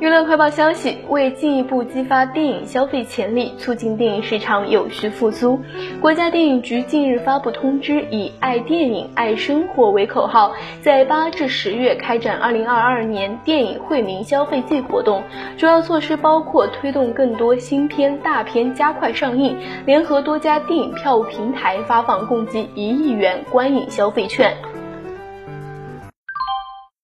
[0.00, 5.58] 娱乐快报消息为进一步激发电影消费潜力促进电影市场有序复苏。
[6.00, 15.24] 国家电影局近日发布通知以爱电影爱生活为口号在八至十月开展二零二二年电影惠民消费季活动
[15.56, 24.67] 主要措施包括推动更多新片大片加快上映联合多家电影票务平台发放共计一亿元观影消费券。